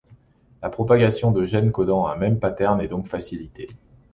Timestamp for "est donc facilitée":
2.81-3.67